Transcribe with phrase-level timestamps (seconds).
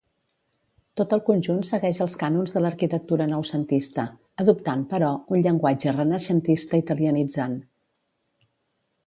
[1.01, 4.07] Tot el conjunt segueix els cànons de l'arquitectura noucentista,
[4.45, 7.57] adoptant, però, un llenguatge renaixentista italianitzant.